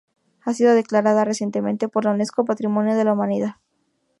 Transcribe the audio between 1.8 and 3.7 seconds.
por la Unesco Patrimonio de la Humanidad.